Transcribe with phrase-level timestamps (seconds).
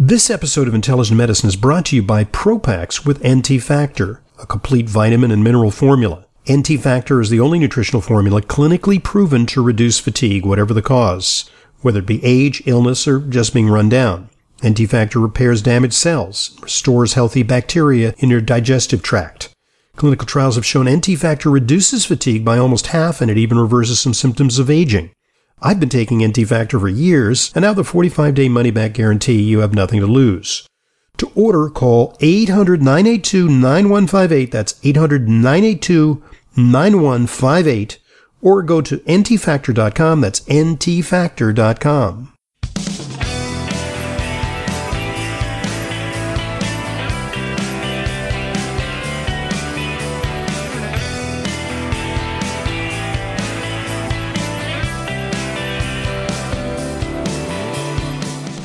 [0.00, 4.46] This episode of Intelligent Medicine is brought to you by Propax with NT Factor, a
[4.46, 6.24] complete vitamin and mineral formula.
[6.48, 11.50] NT Factor is the only nutritional formula clinically proven to reduce fatigue, whatever the cause,
[11.80, 14.30] whether it be age, illness, or just being run down.
[14.64, 19.52] NT Factor repairs damaged cells, restores healthy bacteria in your digestive tract.
[19.96, 23.98] Clinical trials have shown NT Factor reduces fatigue by almost half and it even reverses
[23.98, 25.10] some symptoms of aging.
[25.60, 29.42] I've been taking NT Factor for years, and now the 45 day money back guarantee,
[29.42, 30.66] you have nothing to lose.
[31.18, 34.52] To order, call 800 982 9158.
[34.52, 36.22] That's 800 982
[36.56, 37.98] 9158.
[38.40, 40.20] Or go to ntfactor.com.
[40.20, 42.32] That's ntfactor.com.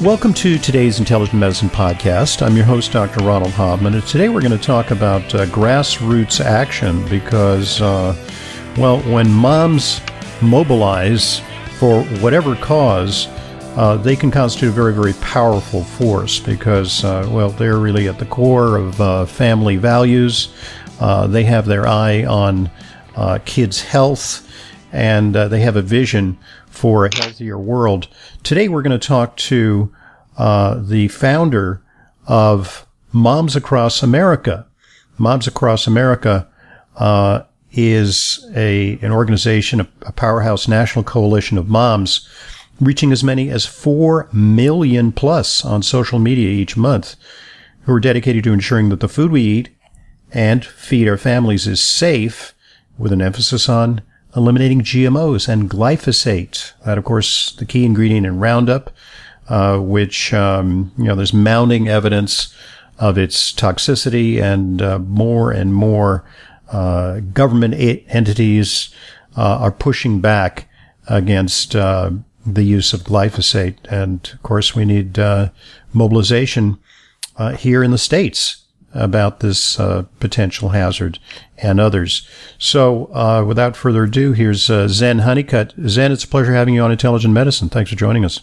[0.04, 2.46] Welcome to today's Intelligent Medicine Podcast.
[2.46, 3.24] I'm your host, Dr.
[3.24, 8.14] Ronald Hoffman, and today we're going to talk about uh, grassroots action because, uh,
[8.78, 10.02] well, when moms
[10.42, 11.40] mobilize
[11.80, 13.28] for whatever cause,
[13.78, 18.20] uh, they can constitute a very, very powerful force because, uh, well, they're really at
[18.20, 20.54] the core of uh, family values.
[21.00, 22.70] Uh, they have their eye on
[23.46, 24.50] kids' health,
[24.94, 28.08] and they have a vision for a healthier world.
[28.44, 29.92] Today, we're going to talk to
[30.38, 31.82] uh, the founder
[32.28, 34.68] of Moms Across America.
[35.18, 36.48] Moms Across America
[36.96, 42.30] uh, is a an organization, a, a powerhouse national coalition of moms,
[42.80, 47.16] reaching as many as four million plus on social media each month,
[47.86, 49.70] who are dedicated to ensuring that the food we eat
[50.32, 52.54] and feed our families is safe,
[52.98, 54.02] with an emphasis on
[54.36, 56.74] eliminating GMOs and glyphosate.
[56.86, 58.92] That, of course, the key ingredient in Roundup,
[59.48, 62.54] uh, which, um, you know, there's mounting evidence
[63.00, 66.24] of its toxicity and uh, more and more
[66.72, 67.76] uh, government
[68.08, 68.94] entities
[69.36, 70.70] uh, are pushing back
[71.08, 72.12] against uh,
[72.46, 73.78] the use of glyphosate.
[73.90, 75.18] And of course, we need
[75.94, 76.78] mobilization
[77.58, 78.64] here in the States
[78.94, 81.20] about this uh, potential hazard
[81.64, 82.28] and others.
[82.58, 85.74] So, uh, without further ado, here's uh, Zen Honeycutt.
[85.88, 87.70] Zen, it's a pleasure having you on Intelligent Medicine.
[87.70, 88.42] Thanks for joining us.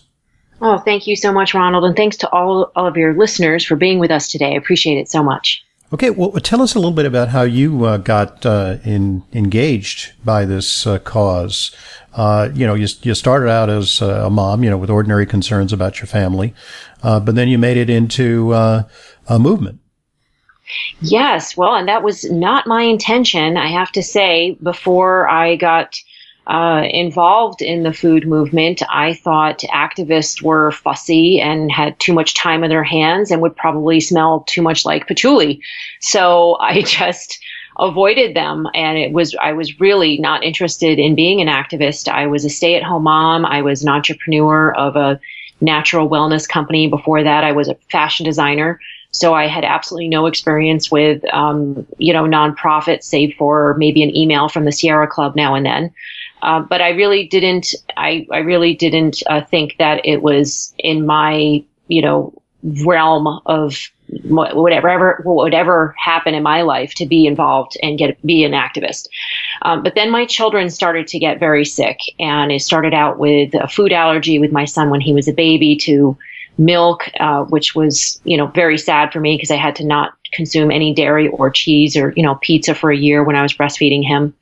[0.63, 3.77] Oh, thank you so much, Ronald, and thanks to all, all of your listeners for
[3.77, 4.53] being with us today.
[4.53, 5.65] I appreciate it so much.
[5.93, 10.13] Okay, well, tell us a little bit about how you uh, got uh, in, engaged
[10.25, 11.75] by this uh, cause.
[12.17, 15.99] you know, you, you started out as a mom, you know, with ordinary concerns about
[15.99, 16.55] your family,
[17.03, 18.87] but then you made it into a
[19.31, 19.80] movement.
[21.01, 24.57] Yes, well, and that was not my intention, I have to say.
[24.63, 25.97] Before I got
[26.47, 32.35] uh, involved in the food movement, I thought activists were fussy and had too much
[32.35, 35.61] time in their hands and would probably smell too much like patchouli.
[36.01, 37.39] So I just
[37.79, 42.09] avoided them and it was I was really not interested in being an activist.
[42.09, 45.21] I was a stay-at-home mom, I was an entrepreneur of a
[45.61, 46.89] natural wellness company.
[46.89, 48.81] Before that, I was a fashion designer.
[49.13, 54.15] So I had absolutely no experience with, um, you know, nonprofits, save for maybe an
[54.17, 55.93] email from the Sierra Club now and then.
[56.43, 57.75] Uh, but I really didn't.
[57.97, 62.33] I I really didn't uh, think that it was in my, you know,
[62.63, 63.91] realm of
[64.25, 69.09] whatever whatever happened in my life to be involved and get be an activist.
[69.63, 73.55] Um, but then my children started to get very sick, and it started out with
[73.55, 76.17] a food allergy with my son when he was a baby to
[76.61, 80.13] milk, uh, which was, you know, very sad for me because I had to not
[80.33, 83.55] consume any dairy or cheese or, you know, pizza for a year when I was
[83.55, 84.35] breastfeeding him.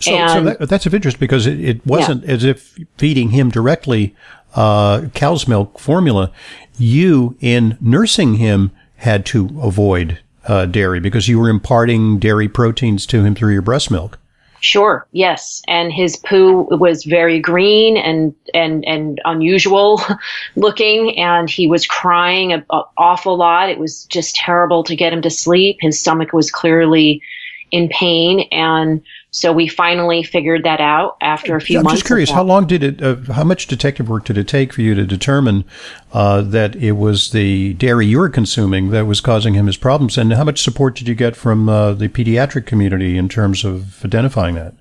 [0.00, 2.32] So, and, so that, that's of interest because it, it wasn't yeah.
[2.32, 4.16] as if feeding him directly
[4.54, 6.32] uh, cow's milk formula.
[6.78, 13.06] You, in nursing him, had to avoid uh, dairy because you were imparting dairy proteins
[13.06, 14.18] to him through your breast milk.
[14.60, 15.06] Sure.
[15.12, 15.62] Yes.
[15.68, 20.00] And his poo was very green and and and unusual
[20.56, 22.64] looking, and he was crying an
[22.98, 23.70] awful lot.
[23.70, 25.78] It was just terrible to get him to sleep.
[25.80, 27.22] His stomach was clearly
[27.70, 31.92] in pain, and so we finally figured that out after a few I'm months.
[31.92, 34.72] I'm just curious, how long did it, uh, how much detective work did it take
[34.72, 35.64] for you to determine
[36.12, 40.18] uh, that it was the dairy you were consuming that was causing him his problems?
[40.18, 44.04] And how much support did you get from uh, the pediatric community in terms of
[44.04, 44.74] identifying that?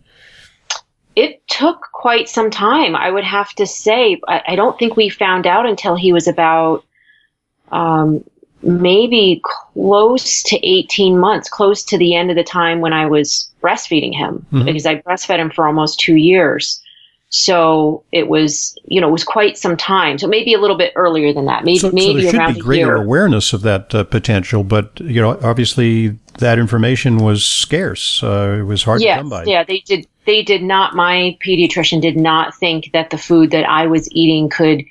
[1.15, 4.19] It took quite some time, I would have to say.
[4.27, 6.85] I, I don't think we found out until he was about
[7.71, 8.23] um,
[8.61, 9.41] maybe
[9.73, 14.13] close to 18 months, close to the end of the time when I was breastfeeding
[14.13, 14.65] him, mm-hmm.
[14.65, 16.81] because I breastfed him for almost two years.
[17.31, 20.17] So it was, you know, it was quite some time.
[20.17, 21.63] So maybe a little bit earlier than that.
[21.63, 24.99] Maybe so, maybe so there around should be greater awareness of that uh, potential, but
[24.99, 28.23] you know, obviously that information was scarce.
[28.23, 29.43] Uh, it was hard yes, to come by.
[29.43, 30.07] Yeah, they did.
[30.25, 30.95] They did not.
[30.95, 34.83] My pediatrician did not think that the food that I was eating could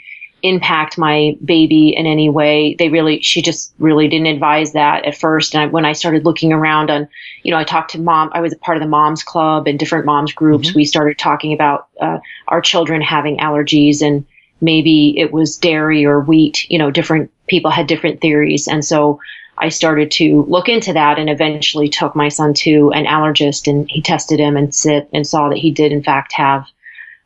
[0.43, 2.75] impact my baby in any way.
[2.79, 5.55] They really, she just really didn't advise that at first.
[5.55, 7.09] And I, when I started looking around on,
[7.43, 9.79] you know, I talked to mom, I was a part of the moms club and
[9.79, 10.75] different moms groups.
[10.75, 12.19] We started talking about uh,
[12.49, 14.25] our children having allergies and
[14.61, 18.69] maybe it was dairy or wheat, you know, different people had different theories.
[18.69, 19.21] And so
[19.59, 23.91] I started to look into that and eventually took my son to an allergist and
[23.91, 26.67] he tested him and sit and saw that he did in fact have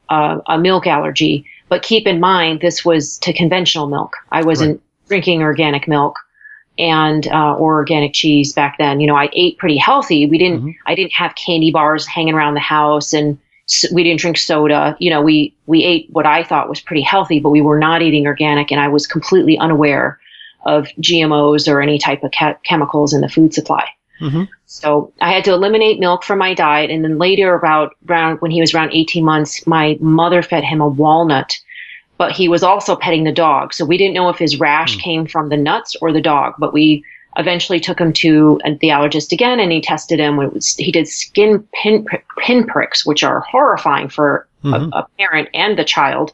[0.09, 1.47] uh, a milk allergy.
[1.73, 4.15] But keep in mind, this was to conventional milk.
[4.31, 6.19] I wasn't drinking organic milk
[6.79, 9.01] and uh, or organic cheese back then.
[9.01, 10.27] You know, I ate pretty healthy.
[10.27, 10.77] We didn't.
[10.85, 13.39] I didn't have candy bars hanging around the house, and
[13.91, 14.99] we didn't drink soda.
[14.99, 18.03] You know, we we ate what I thought was pretty healthy, but we were not
[18.03, 20.21] eating organic, and I was completely unaware
[20.67, 23.89] of GMOs or any type of ca- chemicals in the food supply.
[24.23, 24.49] Mhm.
[24.67, 26.91] So I had to eliminate milk from my diet.
[26.91, 30.81] And then later, about around when he was around 18 months, my mother fed him
[30.81, 31.55] a walnut,
[32.19, 33.75] but he was also petting the dog.
[33.75, 36.73] So we didn't know if his rash came from the nuts or the dog, but
[36.73, 37.05] we
[37.39, 40.39] eventually took him to the allergist again and he tested him.
[40.39, 42.07] It was, he did skin pin,
[42.39, 44.93] pin pricks, which are horrifying for Mhm.
[44.93, 46.33] a, a parent and the child.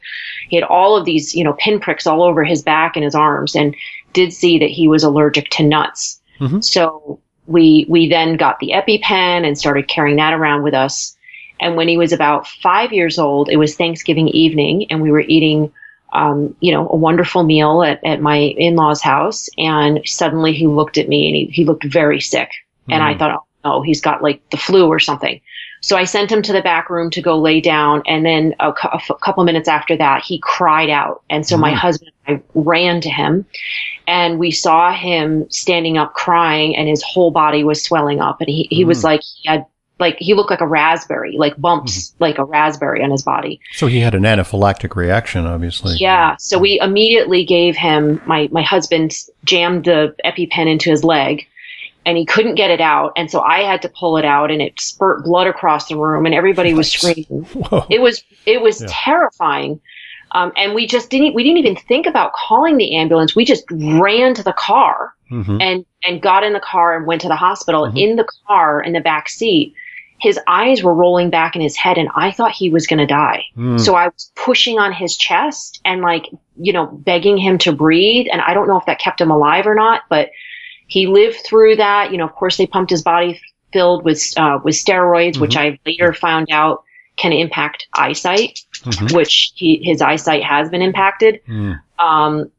[0.50, 3.14] He had all of these, you know, pin pricks all over his back and his
[3.14, 3.75] arms and
[4.12, 6.20] did see that he was allergic to nuts.
[6.41, 6.62] Mhm.
[6.62, 11.16] So we we then got the EpiPen and started carrying that around with us.
[11.60, 15.22] And when he was about five years old, it was Thanksgiving evening, and we were
[15.22, 15.72] eating,
[16.12, 19.48] um, you know, a wonderful meal at, at my in-laws' house.
[19.58, 22.50] And suddenly he looked at me and he, he looked very sick.
[22.88, 23.18] And I Mm.
[23.18, 25.40] thought, oh, he's got like the flu or something.
[25.80, 28.02] So I sent him to the back room to go lay down.
[28.06, 31.22] And then a, f- couple minutes after that, he cried out.
[31.30, 31.76] And so my Mm.
[31.76, 33.46] husband and I ran to him
[34.06, 38.40] and we saw him standing up crying and his whole body was swelling up.
[38.40, 39.04] And he, he was Mm.
[39.04, 39.66] like, he had,
[40.00, 43.60] like, he looked like a raspberry, like bumps, like a raspberry on his body.
[43.72, 45.96] So he had an anaphylactic reaction, obviously.
[45.98, 46.36] Yeah.
[46.38, 49.12] So we immediately gave him my my husband
[49.44, 51.46] jammed the EpiPen into his leg
[52.06, 53.12] and he couldn't get it out.
[53.16, 56.24] And so I had to pull it out and it spurt blood across the room
[56.26, 57.44] and everybody was screaming.
[57.52, 57.86] Whoa.
[57.90, 58.88] It was it was Yeah.
[58.90, 59.80] terrifying.
[60.32, 63.34] Um, and we just didn't we didn't even think about calling the ambulance.
[63.36, 65.60] We just ran to the car Mhm.
[65.62, 67.86] and and got in the car and went to the hospital.
[67.86, 67.98] Mhm.
[68.10, 69.74] In the car in the back seat,
[70.20, 73.06] his eyes were rolling back in his head and I thought he was going to
[73.06, 73.44] die.
[73.56, 73.78] Mm.
[73.78, 76.26] So I was pushing on his chest and like,
[76.60, 78.26] you know, begging him to breathe.
[78.32, 80.30] And I don't know if that kept him alive or not, but
[80.88, 82.11] he lived through that.
[82.11, 83.40] You know, of course they pumped his body
[83.73, 86.82] filled with, uh, with steroids, which I later found out
[87.17, 89.14] can impact eyesight, Mhm.
[89.14, 91.40] which he, his eyesight has been impacted.
[91.49, 91.81] Mm.
[91.99, 92.50] Um,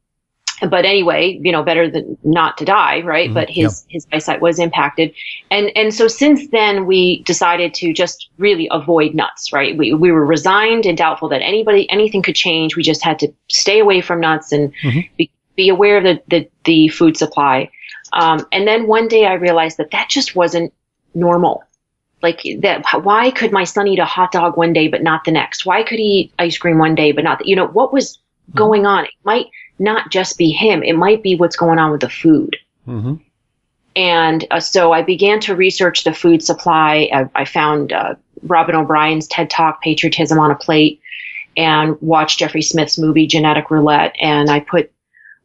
[0.69, 3.29] but anyway, you know, better than not to die, right?
[3.29, 5.13] Mhm, But his, his eyesight was impacted.
[5.49, 9.77] And, and so since then we decided to just really avoid nuts, right?
[9.77, 12.75] We, we were resigned and doubtful that anybody, anything could change.
[12.75, 15.09] We just had to stay away from nuts and Mhm.
[15.17, 17.69] be, be aware of the, the, the food supply.
[18.13, 20.73] Um, and then one day I realized that that just wasn't
[21.13, 21.63] normal.
[22.21, 25.31] Like that, why could my son eat a hot dog one day, but not the
[25.31, 25.65] next?
[25.65, 28.19] Why could he eat ice cream one day, but not, the, you know, what was
[28.53, 29.05] going on?
[29.05, 29.45] It might
[29.79, 30.83] not just be him.
[30.83, 32.57] It might be what's going on with the food.
[32.87, 33.21] Mhm.
[33.95, 37.09] And uh, so I began to research the food supply.
[37.13, 41.01] I, I found uh, Robyn O'Brien's TED Talk, Patriotism on a Plate,
[41.57, 44.15] and watched Jeffrey Smith's movie, Genetic Roulette.
[44.19, 44.91] And I put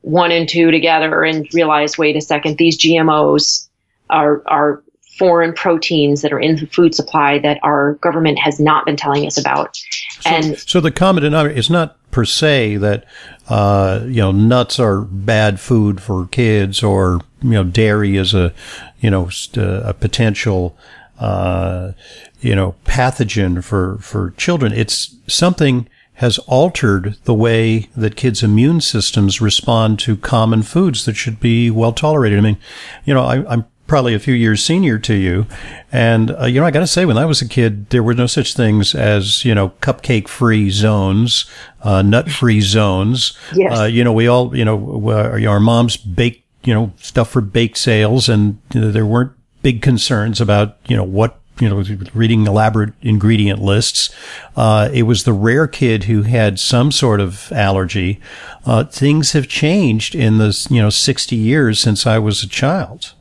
[0.05, 3.67] one and two together and realize, wait a second, these GMOs
[4.11, 4.83] are, are
[5.19, 9.27] foreign proteins that are in the food supply that our government has not been telling
[9.27, 9.77] us about.
[10.21, 13.05] So, and so the common denominator is not per se that
[13.49, 18.53] uh, you know nuts are bad food for kids or you know dairy is a
[19.01, 20.77] you know a potential
[21.19, 21.93] uh,
[22.41, 24.73] you know pathogen for for children.
[24.73, 31.17] It's something has altered the way that kids' immune systems respond to common foods that
[31.17, 32.39] should be well tolerated.
[32.39, 32.59] I mean,
[33.05, 35.47] you know, I, I'm probably a few years senior to you.
[35.93, 38.15] And, uh, you know, I got to say, when I was a kid, there were
[38.15, 41.47] no such things as, you know, cupcake free zones,
[41.83, 43.37] uh, nut free zones.
[43.55, 43.79] Yes.
[43.79, 47.41] Uh, you know, we all, you know, uh, our moms baked, you know, stuff for
[47.41, 51.85] bake sales and you know, there weren't big concerns about, you know, what you know,
[52.15, 54.11] reading elaborate ingredient lists.
[54.57, 58.21] Uh, it was the rare kid who had some sort of allergy.
[58.67, 63.15] Uh, things have changed in the, you know, 60 years since I was a child.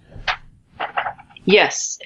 [1.45, 1.99] Yes,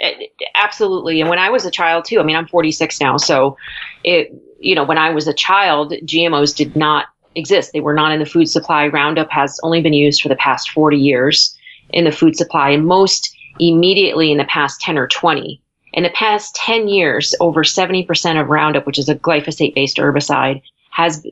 [0.55, 1.21] absolutely.
[1.21, 3.55] And when I was a child too, I mean, I'm 46 now, so
[4.03, 7.05] it, you know, when I was a child, GMOs did not
[7.35, 7.71] exist.
[7.71, 8.87] They were not in the food supply.
[8.87, 11.55] Roundup has only been used for the past 40 years
[11.91, 15.61] in the food supply and most immediately in the past 10 or 20.
[15.97, 20.61] In the past 10 years, over 70% of Roundup, which is a glyphosate based herbicide,
[20.91, 21.25] has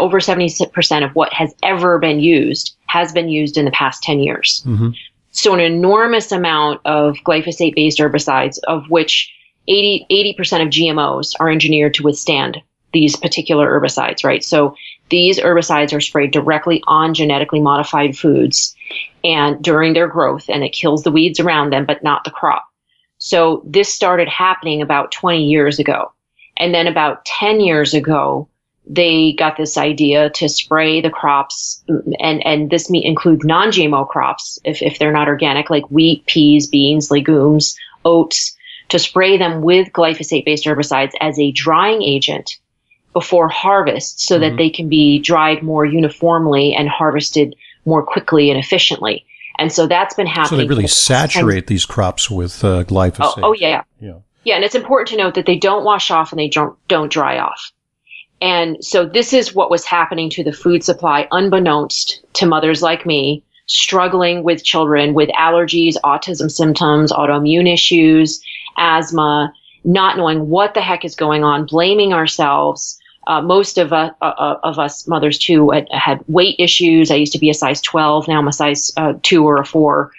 [0.00, 4.20] over 70% of what has ever been used has been used in the past 10
[4.20, 4.62] years.
[4.64, 4.90] Mm-hmm.
[5.32, 9.30] So an enormous amount of glyphosate based herbicides, of which
[9.68, 12.62] 80, 80% of GMOs are engineered to withstand
[12.94, 14.42] these particular herbicides, right?
[14.42, 14.74] So
[15.10, 18.74] these herbicides are sprayed directly on genetically modified foods
[19.22, 22.65] and during their growth, and it kills the weeds around them, but not the crop.
[23.26, 26.12] So this started happening about 20 years ago.
[26.58, 28.48] And then about 10 years ago,
[28.86, 31.82] they got this idea to spray the crops
[32.20, 36.68] and, and this may include non-GMO crops if, if they're not organic, like wheat, peas,
[36.68, 38.56] beans, legumes, oats,
[38.90, 42.58] to spray them with glyphosate based herbicides as a drying agent
[43.12, 44.42] before harvest so mm-hmm.
[44.42, 47.56] that they can be dried more uniformly and harvested
[47.86, 49.26] more quickly and efficiently.
[49.58, 50.48] And so that's been happening.
[50.48, 53.38] So they really saturate these crops with uh, glyphosate.
[53.38, 53.82] Oh, oh, yeah.
[54.00, 54.18] Yeah.
[54.44, 54.56] Yeah.
[54.56, 57.38] And it's important to note that they don't wash off and they don't, don't dry
[57.38, 57.72] off.
[58.40, 63.06] And so this is what was happening to the food supply unbeknownst to mothers like
[63.06, 68.40] me struggling with children with allergies, autism symptoms, autoimmune issues,
[68.78, 69.52] asthma,
[69.84, 72.95] not knowing what the heck is going on, blaming ourselves.
[73.26, 77.10] Uh, most of, uh, uh, of us mothers too had, had, weight issues.
[77.10, 78.28] I used to be a size 12.
[78.28, 80.12] Now I'm a size uh, two or a four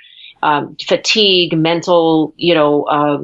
[0.43, 3.23] um, fatigue, mental, you know, uh,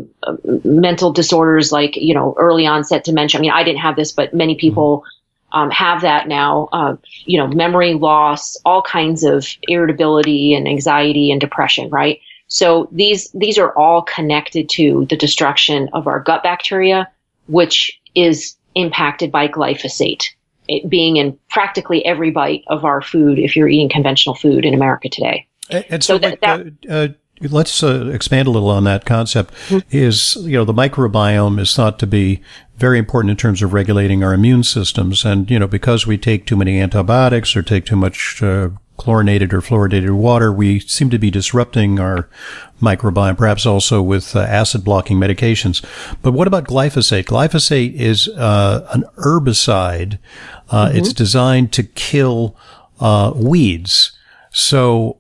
[0.64, 3.40] mental disorders like, you know, early onset dementia.
[3.40, 5.04] I mean, I didn't have this, but many people
[5.52, 6.70] um, have that now.
[6.74, 12.20] Uh, you know, memory loss, all kinds of irritability and anxiety and depression, right?
[12.48, 17.10] So these these are all connected to the destruction of our gut bacteria,
[17.48, 20.24] which is impacted by glyphosate.
[20.68, 24.74] It being in practically every bite of our food if you're eating conventional food in
[24.74, 25.46] America today.
[25.70, 27.08] And so, so that, that uh, uh,
[27.50, 29.54] let's uh, expand a little on that concept.
[29.68, 29.96] Mm-hmm.
[29.96, 32.42] Is you know the microbiome is thought to be
[32.78, 36.46] very important in terms of regulating our immune systems, and you know because we take
[36.46, 41.18] too many antibiotics or take too much uh, chlorinated or fluoridated water, we seem to
[41.18, 42.30] be disrupting our
[42.82, 45.84] microbiome, perhaps also with uh, acid blocking medications.
[46.22, 47.26] But what about glyphosate?
[47.26, 50.20] Glyphosate is uh, an herbicide.
[50.70, 50.98] Mm-hmm.
[50.98, 52.56] It's designed to kill
[53.36, 54.12] weeds.
[54.52, 55.18] So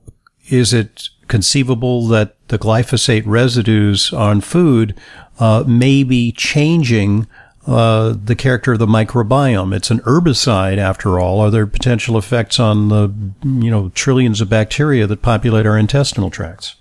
[0.50, 4.96] is it conceivable that the glyphosate residues on food
[5.40, 7.28] uh, may be changing
[7.66, 9.76] uh, the character of the microbiome.
[9.76, 11.40] It's an herbicide, after all.
[11.40, 16.30] Are there potential effects on the you know trillions of bacteria that populate our intestinal
[16.30, 16.76] tracts?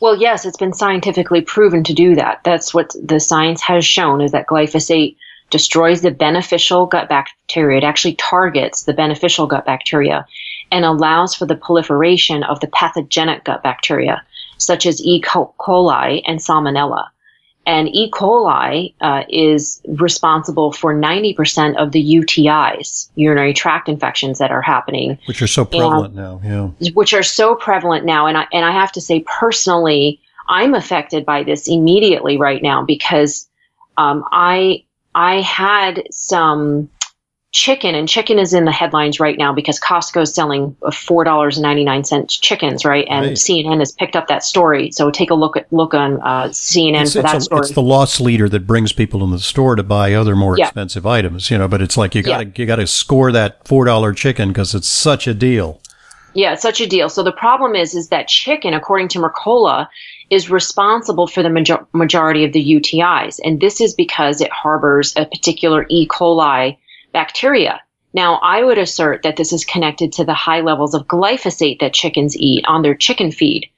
[0.00, 2.42] Well, yes, it's been scientifically proven to do that.
[2.44, 5.16] That's what the science has shown is that glyphosate
[5.50, 7.78] destroys the beneficial gut bacteria.
[7.78, 10.26] It actually targets the beneficial gut bacteria
[10.70, 14.22] and allows for the proliferation of the pathogenic gut bacteria,
[14.58, 15.22] such as E.
[15.22, 17.06] coli and Salmonella.
[17.66, 18.10] And E.
[18.10, 25.18] coli uh, is responsible for 90% of the UTIs, urinary tract infections that are happening.
[25.26, 26.90] Which are so prevalent now, yeah.
[26.92, 28.26] Which are so prevalent now.
[28.26, 32.84] And I, and I have to say, personally, I'm affected by this immediately right now
[32.84, 33.48] because
[33.96, 36.90] um, I I had some
[37.54, 41.56] chicken, and chicken is in the headlines right now because Costco is selling four dollars
[41.56, 43.06] and ninety nine cents chickens, right?
[43.08, 43.36] And right.
[43.36, 44.90] CNN has picked up that story.
[44.90, 47.60] So take a look at look on uh, CNN it's, for it's that a, story.
[47.60, 50.66] It's the loss leader that brings people in the store to buy other more yeah.
[50.66, 51.68] expensive items, you know.
[51.68, 52.52] But it's like you got to yeah.
[52.56, 55.80] you got to score that four dollar chicken because it's such a deal.
[56.34, 57.08] Yeah, it's such a deal.
[57.08, 59.86] So the problem is, is that chicken, according to Mercola,
[60.30, 65.14] is responsible for the major- majority of the UTIs, and this is because it harbors
[65.16, 66.08] a particular E.
[66.08, 66.76] coli
[67.14, 67.80] bacteria.
[68.12, 71.94] Now, I would assert that this is connected to the high levels of glyphosate that
[71.94, 73.68] chickens eat on their chicken feed.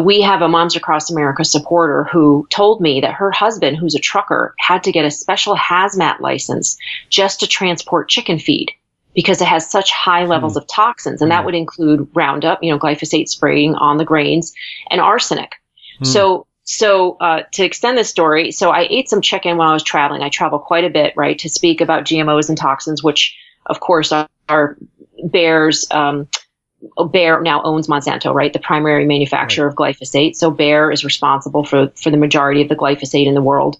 [0.00, 4.00] We have a Moms Across America supporter who told me that her husband, who's a
[4.00, 6.76] trucker, had to get a special hazmat license
[7.10, 8.70] just to transport chicken feed
[9.14, 10.58] because it has such high levels mm.
[10.58, 11.20] of toxins.
[11.20, 11.34] And mm.
[11.34, 11.46] that hmm.
[11.46, 14.54] would include Roundup, you know, glyphosate spraying on the grains
[14.90, 15.52] and arsenic.
[16.00, 16.06] Mm.
[16.06, 19.82] So so uh, to extend this story, so I ate some chicken while I was
[19.82, 20.22] traveling.
[20.22, 24.12] I travel quite a bit, right, to speak about GMOs and toxins, which of course
[24.12, 24.76] are, are
[25.28, 25.86] Bayer's.
[25.90, 26.28] Um,
[27.12, 29.70] Bayer now owns Monsanto, right, the primary manufacturer right.
[29.70, 30.34] of glyphosate.
[30.34, 33.78] So Bayer is responsible for for the majority of the glyphosate in the world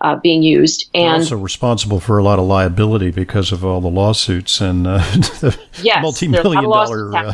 [0.00, 0.88] uh, being used.
[0.94, 4.86] And They're also responsible for a lot of liability because of all the lawsuits and
[4.86, 4.98] uh,
[5.40, 7.32] the yes, multi-million dollar uh,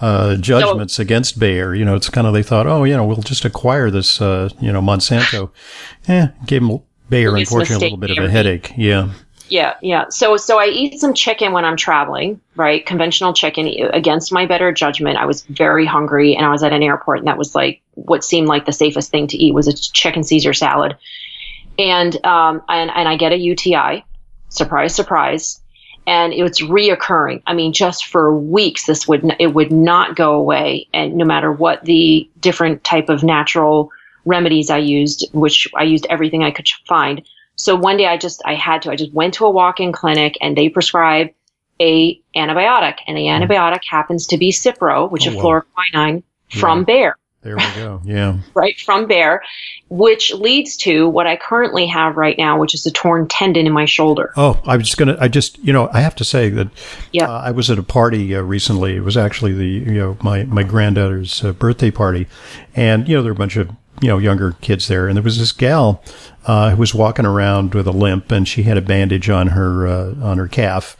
[0.00, 1.74] uh, judgments so, against Bayer.
[1.74, 4.48] You know, it's kind of they thought, oh, you know, we'll just acquire this, uh,
[4.60, 5.50] you know, Monsanto.
[6.08, 8.72] eh, gave them Bayer, unfortunately, a little bit of a headache.
[8.76, 9.10] Yeah.
[9.48, 10.06] Yeah, yeah.
[10.08, 12.84] So so I eat some chicken when I'm traveling, right?
[12.86, 15.18] Conventional chicken against my better judgment.
[15.18, 18.24] I was very hungry and I was at an airport and that was like what
[18.24, 20.96] seemed like the safest thing to eat was a chicken Caesar salad.
[21.78, 24.04] And um and, and I get a UTI.
[24.48, 25.60] Surprise, surprise.
[26.06, 27.42] And it's reoccurring.
[27.46, 30.88] I mean, just for weeks, this would it would not go away.
[30.92, 33.90] And no matter what the different type of natural
[34.26, 37.22] remedies I used, which I used everything I could find,
[37.56, 40.36] so one day I just, I had to, I just went to a walk-in clinic
[40.40, 41.34] and they prescribed
[41.80, 43.40] a antibiotic and the mm.
[43.40, 46.84] antibiotic happens to be Cipro, which oh, is fluoroquinine from yeah.
[46.84, 47.16] Bayer.
[47.44, 48.00] There we go.
[48.04, 48.38] Yeah.
[48.54, 49.42] right from Bayer,
[49.88, 53.72] which leads to what I currently have right now, which is a torn tendon in
[53.72, 54.32] my shoulder.
[54.36, 55.16] Oh, I was just gonna.
[55.20, 56.68] I just, you know, I have to say that.
[57.12, 57.28] Yeah.
[57.30, 58.96] Uh, I was at a party uh, recently.
[58.96, 62.26] It was actually the, you know, my my granddaughter's uh, birthday party,
[62.74, 63.68] and you know, there were a bunch of
[64.00, 66.02] you know younger kids there, and there was this gal
[66.46, 69.86] uh, who was walking around with a limp, and she had a bandage on her
[69.86, 70.96] uh, on her calf,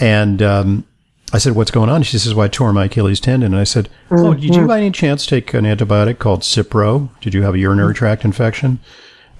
[0.00, 0.84] and um,
[1.32, 3.64] I said, "What's going on?" She says, "Well, I tore my Achilles tendon." And I
[3.64, 4.24] said, mm-hmm.
[4.24, 7.08] "Oh, did you by any chance take an antibiotic called Cipro?
[7.20, 8.80] Did you have a urinary tract infection?"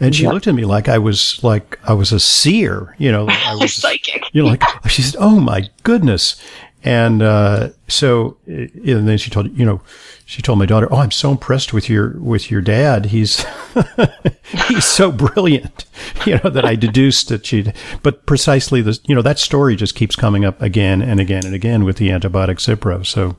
[0.00, 0.32] And she yep.
[0.32, 3.26] looked at me like I was like I was a seer, you know.
[3.28, 4.24] I was psychic.
[4.32, 6.42] You know, like she said, "Oh my goodness!"
[6.84, 9.80] And uh, so, and then she told you know,
[10.24, 13.06] she told my daughter, "Oh, I'm so impressed with your with your dad.
[13.06, 13.44] He's
[14.68, 15.84] he's so brilliant."
[16.26, 19.94] You know that I deduced that she, but precisely the you know that story just
[19.94, 23.04] keeps coming up again and again and again with the antibiotic Cipro.
[23.04, 23.36] So.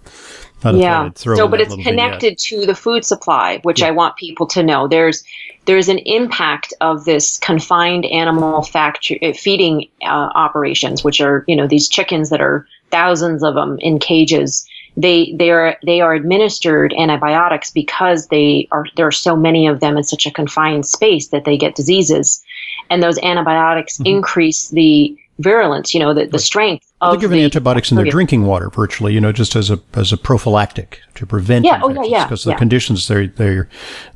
[0.66, 1.10] Yeah.
[1.16, 3.88] So, but it's connected to the food supply, which yeah.
[3.88, 4.88] I want people to know.
[4.88, 5.22] There's
[5.66, 11.68] there's an impact of this confined animal factory feeding uh, operations, which are you know
[11.68, 14.66] these chickens that are thousands of them in cages.
[14.96, 19.80] They they are they are administered antibiotics because they are there are so many of
[19.80, 22.44] them in such a confined space that they get diseases,
[22.90, 24.18] and those antibiotics mm-hmm.
[24.18, 28.06] increase the virulence, you know, the, the strength of They're giving the, antibiotics in their
[28.06, 31.98] drinking water virtually, you know, just as a as a prophylactic to prevent yeah, infections.
[31.98, 32.26] Oh, yeah, yeah.
[32.26, 32.54] Because yeah.
[32.54, 33.62] the conditions they they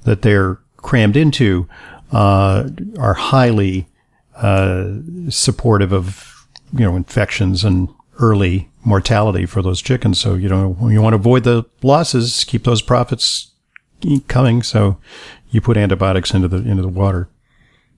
[0.04, 1.68] that they're crammed into
[2.12, 3.88] uh, are highly
[4.36, 4.94] uh,
[5.30, 10.20] supportive of you know infections and early mortality for those chickens.
[10.20, 13.52] So, you know, you want to avoid the losses, keep those profits
[14.28, 14.64] coming.
[14.64, 14.98] So
[15.50, 17.30] you put antibiotics into the, into the water.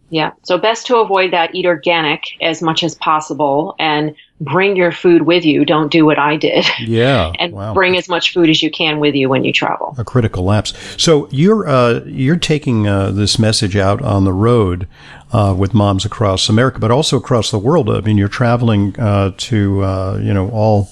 [0.10, 0.32] Yeah.
[0.43, 5.24] So best to avoid that, eat organic as much as possible and bring your food
[5.24, 5.65] with you.
[5.65, 6.65] Don't do what I did.
[6.80, 7.34] Yeah.
[7.39, 7.74] and wow.
[7.74, 9.95] bring as much food as you can with you when you travel.
[9.98, 10.74] A critical lapse.
[10.98, 14.88] So you're, uh, you're taking, uh, this message out on the road,
[15.32, 17.89] uh, with moms across America, but also across the world.
[17.89, 20.89] I mean, you're traveling, uh, to, uh, you know, all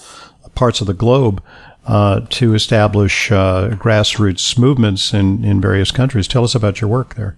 [0.56, 1.44] parts of the globe.
[1.86, 6.28] Uh, to establish grassroots movements in, in various countries.
[6.28, 7.38] Tell us about your work there.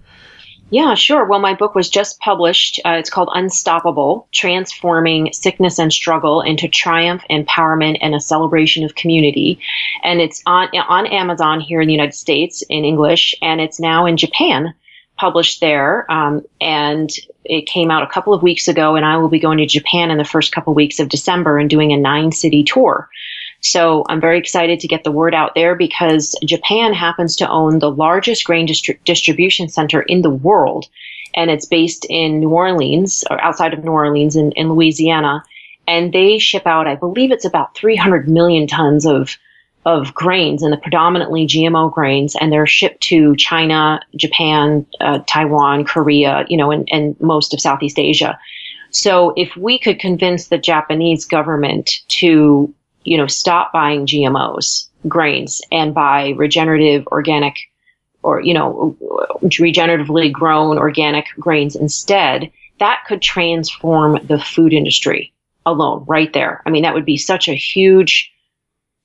[0.70, 1.24] Yeah, sure.
[1.24, 2.80] Well, my book was just published.
[2.84, 8.94] Uh, it's called Unstoppable Transforming Sickness and Struggle into Triumph, Empowerment, and a Celebration of
[8.94, 9.58] Community.
[10.04, 14.06] And it's on, on Amazon here in the United States in English, and it's now
[14.06, 14.72] in Japan,
[15.16, 16.10] published there.
[16.10, 17.10] Um, and
[17.44, 20.12] it came out a couple of weeks ago, and I will be going to Japan
[20.12, 23.08] in the first couple of weeks of December and doing a nine city tour.
[23.60, 27.78] So I'm very excited to get the word out there because Japan happens to own
[27.78, 30.86] the largest grain distri- distribution center in the world.
[31.34, 35.44] And it's based in New Orleans or outside of New Orleans in, in Louisiana.
[35.86, 39.36] And they ship out, I believe it's about 300 million tons of
[39.86, 45.84] of grains and the predominantly GMO grains, and they're shipped to China, Japan, uh, Taiwan,
[45.84, 48.38] Korea, you know, and, and most of Southeast Asia.
[48.90, 55.60] So if we could convince the Japanese government to you know, stop buying GMOs, grains,
[55.72, 57.56] and buy regenerative organic
[58.22, 58.96] or, you know,
[59.42, 65.32] regeneratively grown organic grains instead, that could transform the food industry
[65.64, 66.62] alone right there.
[66.66, 68.30] I mean, that would be such a huge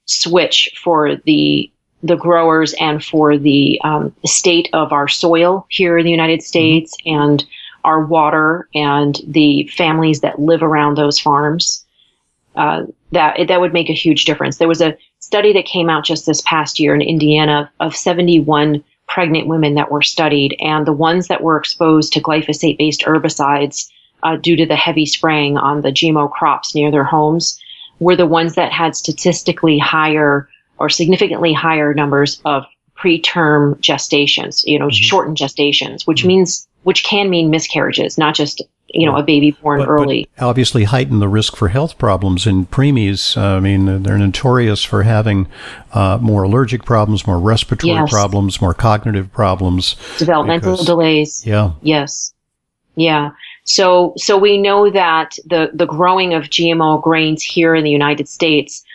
[0.06, 1.72] switch for the
[2.04, 6.46] the growers and for the um, state of our soil here in the United mm-hmm.
[6.48, 7.44] States and
[7.84, 11.84] our water and the families that live around those farms.
[12.56, 12.84] Uh,
[13.16, 14.58] that that would make a huge difference.
[14.58, 18.84] There was a study that came out just this past year in Indiana of 71
[19.08, 23.90] pregnant women that were studied, and the ones that were exposed to glyphosate-based herbicides
[24.24, 27.60] uh, due to the heavy spraying on the GMO crops near their homes
[28.00, 32.66] were the ones that had statistically higher or significantly higher numbers of
[32.98, 35.04] preterm gestations, you know, mm-hmm.
[35.04, 36.30] shortened gestations, which mm-hmm.
[36.30, 38.62] means which can mean miscarriages, not just
[38.96, 40.28] you know, a baby born but, early.
[40.38, 43.36] But obviously heighten the risk for health problems in preemies.
[43.36, 45.48] Uh, I mean, they're notorious for having
[45.94, 48.10] uh, more allergic problems, more respiratory yes.
[48.10, 49.96] problems, more cognitive problems.
[50.18, 51.46] Developmental because, delays.
[51.46, 51.74] Yeah.
[51.82, 52.34] Yes.
[52.96, 53.32] Yeah.
[53.66, 58.30] So so we know that the the growing of GMO grains here in the United
[58.30, 58.86] States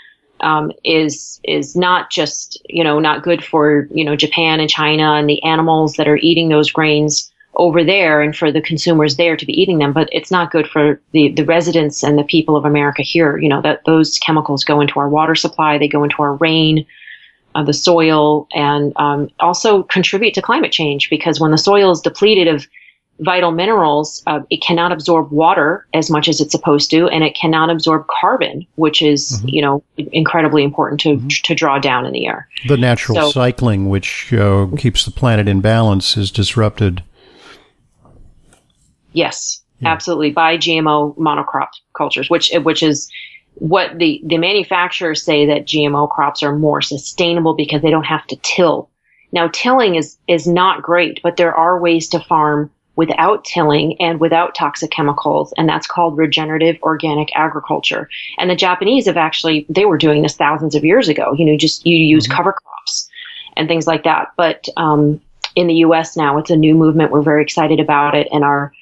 [0.41, 5.15] um, is is not just you know not good for you know Japan and China
[5.15, 9.37] and the animals that are eating those grains over there and for the consumers there
[9.37, 12.57] to be eating them, but it's not good for the the residents and the people
[12.57, 13.39] of America here.
[13.39, 16.87] You know that those chemicals go into our water supply, they go into our rain.
[17.57, 22.01] Uh, the soil and um, also contribute to climate change because when the soil is
[22.01, 22.65] depleted of
[23.21, 27.35] vital minerals, uh, it cannot absorb water as much as it's supposed to, and it
[27.35, 29.49] cannot absorb carbon, which is mm-hmm.
[29.49, 29.83] you know
[30.13, 31.29] incredibly important to mm-hmm.
[31.29, 32.49] to draw down in the air.
[32.69, 37.03] The natural so, cycling, which uh, keeps the planet in balance, is disrupted.
[39.13, 39.89] Yes, yeah.
[39.89, 43.11] absolutely by GMO monocrop cultures, which which is
[43.55, 48.27] what the the manufacturers say that GMO crops are more sustainable because they don't have
[48.29, 48.89] to till.
[49.33, 52.71] Now, tilling is is not great, but there are ways to farm
[53.01, 55.55] without tilling and without toxic chemicals.
[55.57, 58.11] And that's called regenerative organic agriculture.
[58.39, 61.33] And the Japanese have actually, they were doing this thousands of years ago.
[61.33, 62.37] You know, just you use mm-hmm.
[62.37, 63.09] cover crops
[63.57, 64.33] and things like that.
[64.37, 65.19] But, um,
[65.57, 67.11] in the US now, it's a new movement.
[67.11, 68.29] We're very excited about it.
[68.33, 68.73] And our,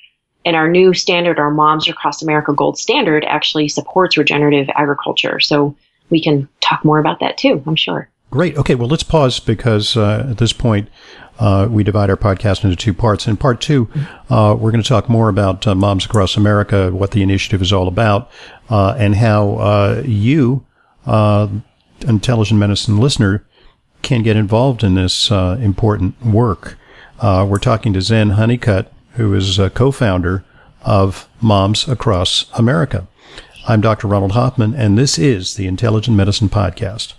[0.49, 5.41] and our new standard, our Moms Across America Gold Standard actually supports regenerative agriculture.
[5.41, 5.77] So
[6.09, 8.09] we can talk more about that too, I'm sure.
[8.31, 8.57] Great.
[8.57, 8.75] Okay.
[8.75, 10.89] Well, let's pause because uh, at this point,
[11.39, 13.29] uh, we divide our podcast into two parts.
[13.29, 13.91] In part two,
[14.31, 17.71] uh, we're going to talk more about uh, Moms Across America, what the initiative is
[17.71, 18.31] all about,
[18.71, 20.65] uh, and how uh, you,
[22.07, 23.45] intelligent medicine listener,
[24.01, 26.79] can get involved in this important work.
[27.23, 30.45] we're talking to Zen Honeycutt, who is a co-founder
[30.83, 33.09] of Moms Across America.
[33.67, 34.07] I'm Dr.
[34.07, 37.15] Ronald Hoffman, and this is the Intelligent Medicine Podcast.